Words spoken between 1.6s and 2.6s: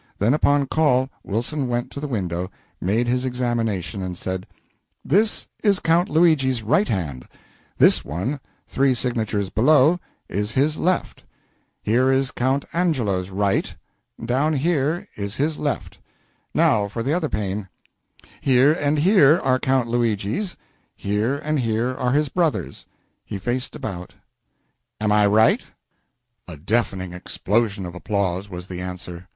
went to the window,